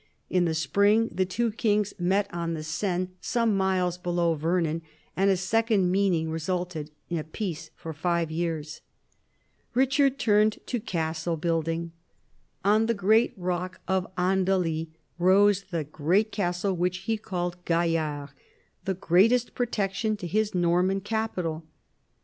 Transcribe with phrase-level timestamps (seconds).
[0.31, 3.21] In the spring the two kings met on the Seine, in THE FALL OF THE
[3.21, 4.81] ANGEYINS 61 some miles below Vernon,
[5.15, 8.81] and a second meeting resulted in a peace for five years.
[9.75, 11.91] Eichard turned to castle building.
[12.65, 14.87] On the great rock of Andely
[15.19, 18.29] rose the great castle which he called "Gaillard,"
[18.85, 21.63] the greatest protection to his Norman capital.